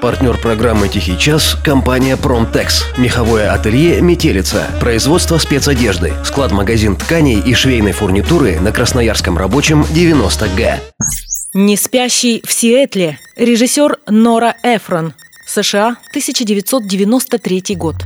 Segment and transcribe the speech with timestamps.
[0.00, 2.86] Партнер программы «Тихий час»– компания «Промтекс».
[2.96, 4.66] Меховое ателье «Метелица».
[4.80, 6.14] Производство спецодежды.
[6.24, 10.78] Склад-магазин тканей и швейной фурнитуры на Красноярском рабочем 90Г.
[11.52, 13.18] «Неспящие в Сиэтле».
[13.36, 15.12] Режиссер Нора Эфрон.
[15.44, 17.96] США, 1993 год.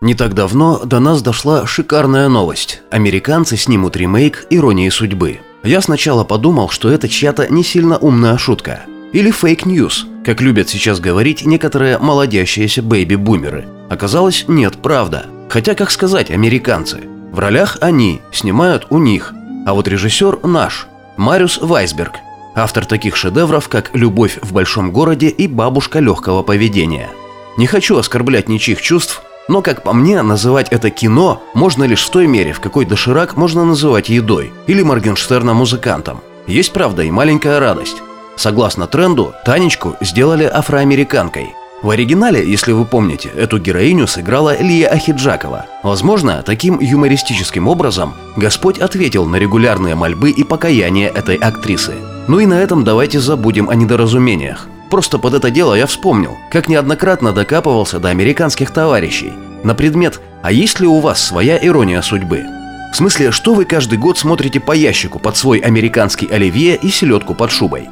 [0.00, 2.82] Не так давно до нас дошла шикарная новость.
[2.92, 5.40] Американцы снимут ремейк «Иронии судьбы».
[5.64, 8.82] Я сначала подумал, что это чья-то не сильно умная шутка.
[9.12, 13.66] Или fake news, как любят сейчас говорить некоторые молодящиеся бэйби-бумеры.
[13.88, 15.26] Оказалось, нет, правда.
[15.48, 17.00] Хотя, как сказать, американцы.
[17.32, 19.32] В ролях они, снимают у них.
[19.66, 20.86] А вот режиссер наш,
[21.16, 22.16] Мариус Вайсберг.
[22.54, 27.08] Автор таких шедевров, как «Любовь в большом городе» и «Бабушка легкого поведения».
[27.56, 32.10] Не хочу оскорблять ничьих чувств, но, как по мне, называть это кино можно лишь в
[32.10, 36.20] той мере, в какой доширак можно называть едой или Моргенштерна музыкантом.
[36.46, 38.02] Есть, правда, и маленькая радость.
[38.38, 41.54] Согласно тренду, Танечку сделали афроамериканкой.
[41.82, 45.66] В оригинале, если вы помните, эту героиню сыграла Лия Ахиджакова.
[45.82, 51.94] Возможно, таким юмористическим образом Господь ответил на регулярные мольбы и покаяния этой актрисы.
[52.28, 54.68] Ну и на этом давайте забудем о недоразумениях.
[54.88, 59.32] Просто под это дело я вспомнил, как неоднократно докапывался до американских товарищей
[59.64, 62.44] на предмет «А есть ли у вас своя ирония судьбы?»
[62.92, 67.34] В смысле, что вы каждый год смотрите по ящику под свой американский оливье и селедку
[67.34, 67.88] под шубой?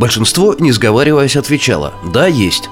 [0.00, 2.70] Большинство, не сговариваясь, отвечало «Да, есть».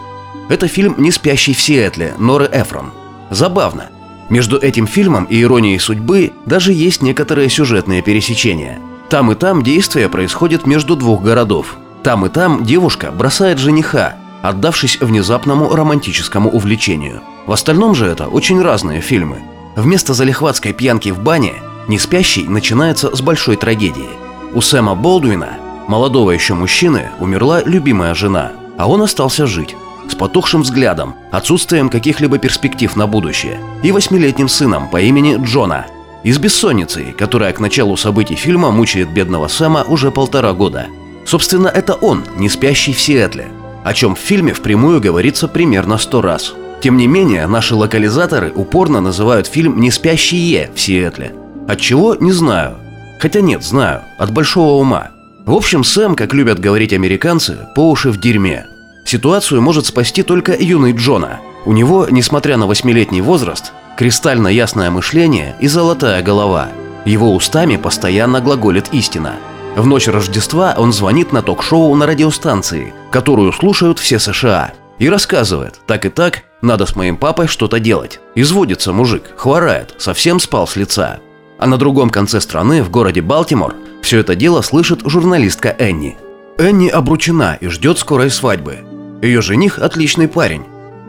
[0.49, 2.91] Это фильм «Не спящий в Сиэтле» Норы Эфрон.
[3.29, 3.91] Забавно.
[4.31, 8.79] Между этим фильмом и «Иронией судьбы» даже есть некоторые сюжетные пересечения.
[9.11, 11.77] Там и там действие происходит между двух городов.
[12.03, 17.21] Там и там девушка бросает жениха, отдавшись внезапному романтическому увлечению.
[17.45, 19.43] В остальном же это очень разные фильмы.
[19.77, 21.57] Вместо залихватской пьянки в бане
[21.89, 24.09] «Не спящий» начинается с большой трагедии.
[24.55, 25.59] У Сэма Болдуина
[25.89, 29.75] молодого еще мужчины умерла любимая жена, а он остался жить
[30.09, 35.87] с потухшим взглядом, отсутствием каких-либо перспектив на будущее и восьмилетним сыном по имени Джона
[36.23, 40.87] и с бессонницей, которая к началу событий фильма мучает бедного Сэма уже полтора года.
[41.25, 43.49] Собственно, это он, не спящий в Сиэтле,
[43.85, 46.55] о чем в фильме впрямую говорится примерно сто раз.
[46.81, 51.35] Тем не менее, наши локализаторы упорно называют фильм «Не спящие» в Сиэтле.
[51.67, 52.77] От чего– не знаю.
[53.21, 55.11] Хотя нет, знаю, от большого ума–
[55.49, 58.67] в общем, Сэм, как любят говорить американцы, по уши в дерьме.
[59.07, 61.41] Ситуацию может спасти только юный Джона.
[61.65, 66.69] У него, несмотря на восьмилетний возраст, кристально ясное мышление и золотая голова.
[67.07, 69.37] Его устами постоянно глаголит истина.
[69.75, 75.81] В ночь Рождества он звонит на ток-шоу на радиостанции, которую слушают все США, и рассказывает,
[75.87, 78.21] так и так, надо с моим папой что-то делать.
[78.35, 81.21] Изводится мужик, хворает, совсем спал с лица.
[81.59, 86.17] А на другом конце страны, в городе Балтимор, все это дело слышит журналистка Энни.
[86.57, 88.79] Энни обручена и ждет скорой свадьбы.
[89.23, 90.65] Ее жених– отличный парень.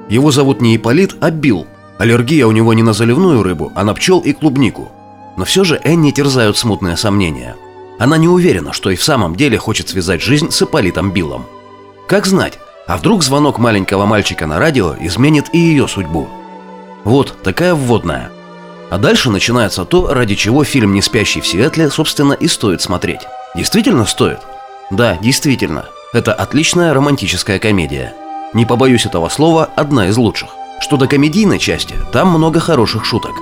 [0.10, 1.68] Его зовут не Ипполит, а Билл.
[1.98, 4.92] Аллергия у него не на заливную рыбу, а на пчел и клубнику.
[5.38, 7.56] Но все же Энни терзают смутные сомнения.
[8.00, 11.46] Она не уверена, что и в самом деле хочет связать жизнь с Ипполитом Биллом.
[12.08, 16.28] Как знать, а вдруг звонок маленького мальчика на радио изменит и ее судьбу?
[17.04, 18.32] Вот такая вводная–
[18.90, 23.22] а дальше начинается то, ради чего фильм «Не спящий в Сиэтле» собственно и стоит смотреть.
[23.56, 24.40] Действительно стоит?
[24.92, 25.86] Да, действительно.
[26.14, 28.14] Это отличная романтическая комедия.
[28.54, 30.50] Не побоюсь этого слова, одна из лучших.
[30.80, 33.34] Что до комедийной части, там много хороших шуток.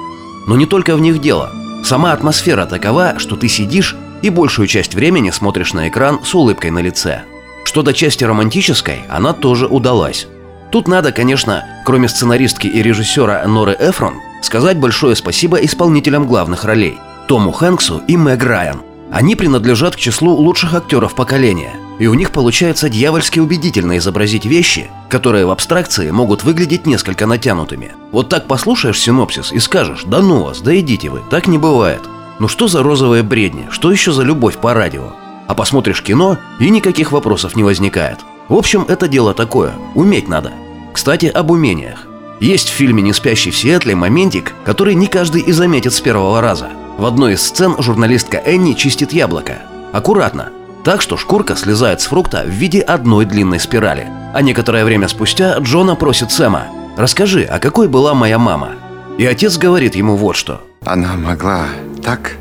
[0.47, 1.51] Но не только в них дело.
[1.83, 6.71] Сама атмосфера такова, что ты сидишь и большую часть времени смотришь на экран с улыбкой
[6.71, 7.21] на лице.
[7.63, 10.27] Что до части романтической, она тоже удалась.
[10.71, 16.99] Тут надо, конечно, кроме сценаристки и режиссера Норы Эфрон, Сказать большое спасибо исполнителям главных ролей–
[17.27, 18.81] Тому Хэнксу и Мэг Райан.
[19.11, 24.89] Они принадлежат к числу лучших актеров поколения, и у них получается дьявольски убедительно изобразить вещи,
[25.09, 27.93] которые в абстракции могут выглядеть несколько натянутыми.
[28.11, 32.01] Вот так послушаешь синопсис и скажешь «Да ну вас, да идите вы, так не бывает».
[32.39, 35.13] Ну что за розовые бредни, что еще за любовь по радио?
[35.47, 38.19] А посмотришь кино, и никаких вопросов не возникает.
[38.49, 40.51] В общем, это дело такое, уметь надо.
[40.93, 42.07] Кстати, об умениях.
[42.39, 46.39] Есть в фильме «Не спящий в Сиэтле» моментик, который не каждый и заметит с первого
[46.39, 46.69] раза.
[46.97, 49.59] В одной из сцен журналистка Энни чистит яблоко.
[49.91, 50.49] Аккуратно.
[50.83, 54.07] Так что шкурка слезает с фрукта в виде одной длинной спирали.
[54.33, 58.75] А некоторое время спустя Джона просит Сэма «Расскажи, а какой была моя мама?»
[59.17, 60.61] И отец говорит ему вот что.
[60.85, 61.65] Она могла
[62.03, 62.37] так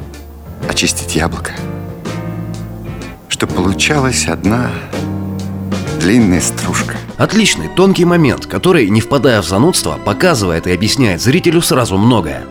[0.69, 1.53] очистить яблоко.
[3.29, 4.71] что получалась одна
[6.07, 6.95] длинная стружка.
[7.17, 12.45] Отличный, тонкий момент, который, не впадая в занудство, показывает и объясняет зрителю сразу многое.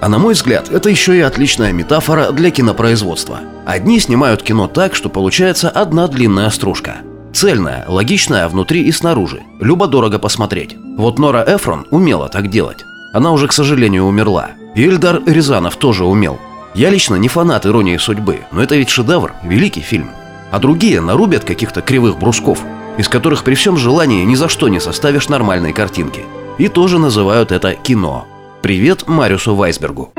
[0.00, 3.40] А на мой взгляд, это еще и отличная метафора для кинопроизводства.
[3.66, 6.98] Одни снимают кино так, что получается одна длинная стружка.
[7.32, 9.42] Цельная, логичная внутри и снаружи.
[9.58, 10.76] Любо-дорого посмотреть.
[10.96, 12.84] Вот Нора Эфрон умела так делать.
[13.12, 14.50] Она уже, к сожалению, умерла.
[14.76, 16.38] И Эльдар Рязанов тоже умел.
[16.74, 20.10] Я лично не фанат иронии судьбы, но это ведь шедевр, великий фильм.
[20.52, 22.60] А другие нарубят каких-то кривых брусков,
[23.00, 26.20] из которых при всем желании ни за что не составишь нормальной картинки.
[26.58, 28.26] И тоже называют это кино.
[28.60, 30.12] Привет Мариусу Вайсбергу.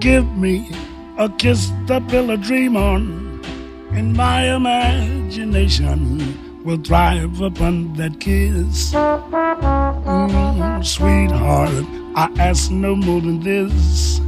[0.00, 0.66] Give me
[1.16, 3.40] a kiss to build a dream on,
[3.92, 8.92] and my imagination will thrive upon that kiss.
[10.04, 11.86] Mm, sweetheart,
[12.16, 14.20] I ask no more than this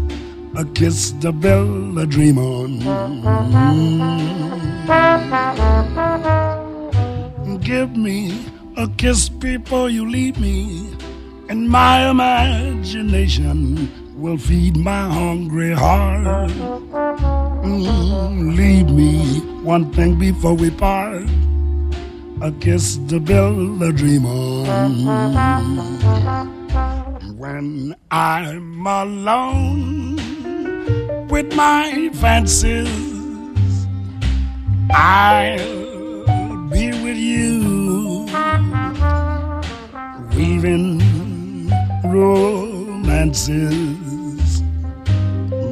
[0.57, 2.81] a kiss to build a dream on.
[2.81, 3.23] Mm.
[7.63, 10.95] give me a kiss before you leave me,
[11.49, 16.49] and my imagination will feed my hungry heart.
[17.65, 21.25] Mm, leave me one thing before we part
[22.43, 24.67] a kiss to build a dream on.
[27.37, 29.96] When I'm alone
[31.37, 33.87] with my fancies,
[34.91, 35.59] I'll
[36.71, 38.25] be with you,
[40.35, 41.03] weaving
[42.05, 43.43] romances,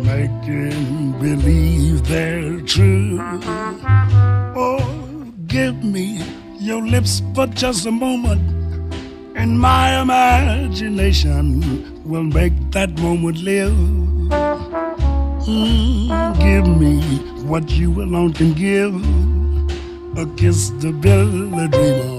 [0.04, 3.18] making believe they're true.
[4.54, 4.84] Oh,
[5.46, 6.20] give me
[6.60, 8.42] your lips for just a moment,
[9.34, 11.46] and my imagination
[12.04, 14.03] will make that moment live.
[15.46, 16.08] Mm,
[16.40, 17.02] give me
[17.44, 18.94] what you alone can give
[20.16, 22.13] a kiss to a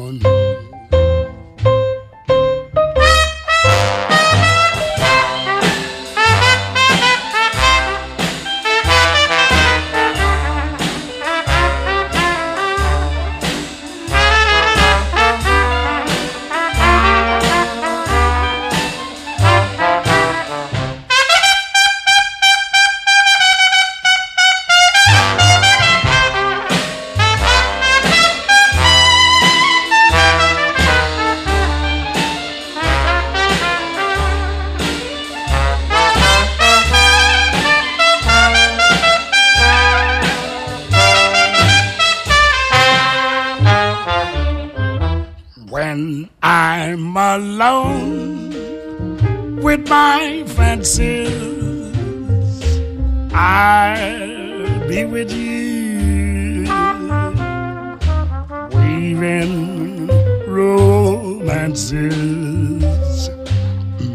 [47.36, 48.50] alone
[49.62, 51.34] with my fancies.
[53.34, 56.64] I'll be with you,
[58.72, 60.08] weaving
[60.48, 62.00] romances,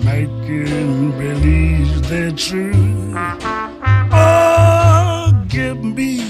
[0.02, 3.12] making believe they're true.
[4.12, 6.24] Oh, give me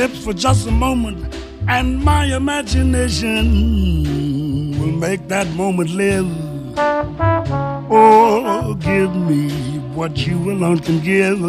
[0.00, 1.34] lips for just a moment
[1.68, 4.13] and my imagination
[5.08, 6.30] make that moment live.
[7.90, 9.42] Oh, give me
[9.96, 11.40] what you alone can give.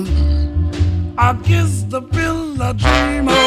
[1.18, 3.46] I'll kiss the pill I dream on.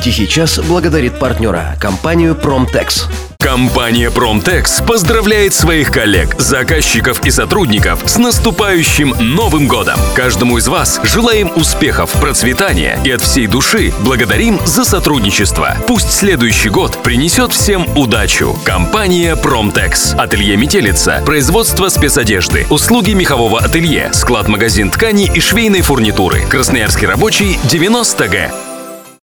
[0.00, 3.35] Тихий час благодарит партнера, компанию Pромtex.
[3.56, 9.98] Компания Pромtex поздравляет своих коллег, заказчиков и сотрудников с наступающим Новым годом.
[10.14, 15.74] Каждому из вас желаем успехов, процветания и от всей души благодарим за сотрудничество.
[15.86, 18.58] Пусть следующий год принесет всем удачу.
[18.62, 20.14] Компания Pромtex.
[20.18, 21.22] Ателье Метелица.
[21.24, 22.66] Производство спецодежды.
[22.68, 24.10] Услуги мехового ателье.
[24.12, 26.42] Склад-магазин тканей и швейной фурнитуры.
[26.42, 28.65] Красноярский рабочий 90 г.